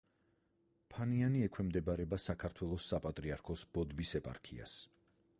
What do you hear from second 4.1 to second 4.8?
ეპარქიას.